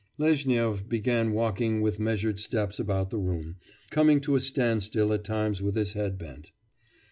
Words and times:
Lezhnyov 0.17 0.89
began 0.89 1.31
walking 1.31 1.79
with 1.83 1.99
measured 1.99 2.39
steps 2.39 2.79
about 2.79 3.11
the 3.11 3.19
room, 3.19 3.57
coming 3.91 4.19
to 4.21 4.35
a 4.35 4.39
standstill 4.39 5.13
at 5.13 5.23
times 5.23 5.61
with 5.61 5.75
his 5.75 5.93
head 5.93 6.17
bent. 6.17 6.49